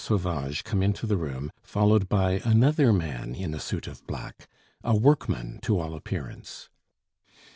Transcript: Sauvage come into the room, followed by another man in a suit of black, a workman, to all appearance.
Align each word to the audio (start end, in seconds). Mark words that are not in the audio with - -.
Sauvage 0.03 0.63
come 0.63 0.81
into 0.81 1.05
the 1.05 1.15
room, 1.15 1.51
followed 1.61 2.09
by 2.09 2.41
another 2.43 2.91
man 2.91 3.35
in 3.35 3.53
a 3.53 3.59
suit 3.59 3.85
of 3.85 4.03
black, 4.07 4.47
a 4.83 4.95
workman, 4.95 5.59
to 5.61 5.77
all 5.79 5.93
appearance. 5.93 6.69